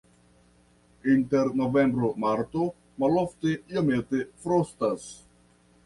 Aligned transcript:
Inter 1.15 1.51
novembro-marto 1.59 2.65
malofte 3.05 3.55
iomete 3.59 4.27
frostas. 4.47 5.11